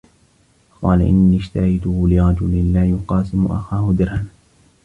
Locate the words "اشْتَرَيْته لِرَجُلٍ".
1.37-2.73